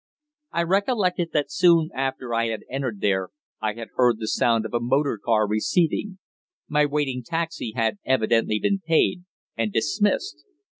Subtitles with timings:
[0.51, 3.29] I recollected that soon after I had entered there
[3.61, 6.17] I had heard the sound of a motor car receding.
[6.67, 9.25] My waiting taxi had evidently been paid,
[9.55, 10.43] and dismissed.